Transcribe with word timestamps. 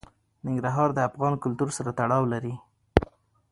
ننګرهار 0.45 0.89
د 0.93 0.99
افغان 1.09 1.33
کلتور 1.43 1.69
سره 1.77 1.89
تړاو 1.99 2.23
لري. 2.33 2.53